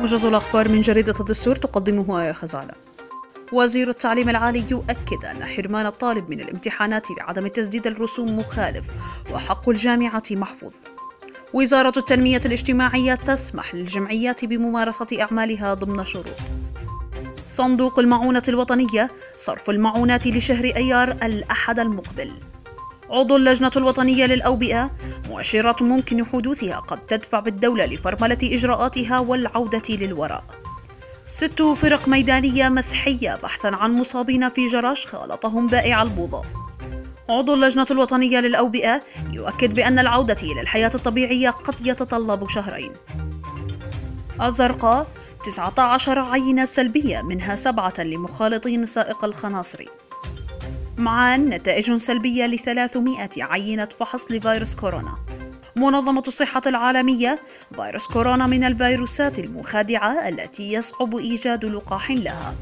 [0.00, 2.72] موجز الأخبار من جريدة الدستور تقدمه آية خزالة.
[3.52, 8.86] وزير التعليم العالي يؤكد أن حرمان الطالب من الامتحانات لعدم تسديد الرسوم مخالف
[9.32, 10.74] وحق الجامعة محفوظ.
[11.54, 16.36] وزارة التنمية الاجتماعية تسمح للجمعيات بممارسة أعمالها ضمن شروط.
[17.48, 22.30] صندوق المعونة الوطنية صرف المعونات لشهر أيار الأحد المقبل.
[23.10, 24.90] عضو اللجنة الوطنية للأوبئة
[25.28, 30.44] مؤشرات ممكن حدوثها قد تدفع بالدولة لفرملة إجراءاتها والعودة للوراء.
[31.26, 36.42] ست فرق ميدانية مسحية بحثا عن مصابين في جراش خالطهم بائع البوظة.
[37.28, 42.92] عضو اللجنة الوطنية للأوبئة يؤكد بأن العودة إلى الحياة الطبيعية قد يتطلب شهرين.
[44.42, 45.06] الزرقاء
[45.44, 49.88] 19 عينة سلبية منها سبعة لمخالطين سائق الخناصري.
[51.00, 55.18] معان نتائج سلبية ل 300 عينة فحص لفيروس كورونا.
[55.76, 57.42] منظمة الصحة العالمية
[57.76, 62.54] فيروس كورونا من الفيروسات المخادعة التي يصعب إيجاد لقاح لها.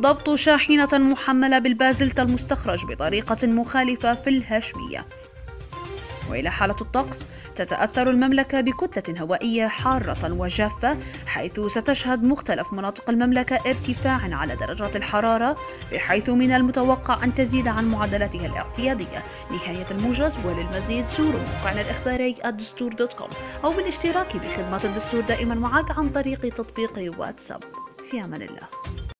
[0.00, 5.06] ضبط شاحنة محملة بالبازلت المستخرج بطريقة مخالفة في الهاشمية.
[6.30, 14.30] وإلى حالة الطقس تتأثر المملكة بكتلة هوائية حارة وجافة حيث ستشهد مختلف مناطق المملكة ارتفاعا
[14.32, 15.56] على درجات الحرارة
[15.92, 19.24] بحيث من المتوقع أن تزيد عن معدلاتها الاعتيادية.
[19.50, 23.28] نهاية الموجز وللمزيد زوروا موقعنا الإخباري الدستور دوت كوم
[23.64, 27.64] أو بالاشتراك بخدمات الدستور دائما معك عن طريق تطبيق واتساب.
[28.10, 29.13] في أمان الله.